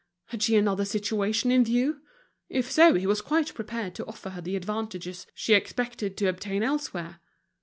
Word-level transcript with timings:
Had 0.29 0.41
she 0.41 0.55
another 0.55 0.83
situation 0.83 1.51
in 1.51 1.63
view? 1.63 2.01
If 2.49 2.71
so, 2.71 2.95
he 2.95 3.05
was 3.05 3.21
quite 3.21 3.53
prepared 3.53 3.93
to 3.93 4.05
offer 4.07 4.31
her 4.31 4.41
the 4.41 4.55
advantages 4.55 5.27
she 5.35 5.53
expected 5.53 6.17
to 6.17 6.27
obtain 6.27 6.63
elsewhere. 6.63 7.19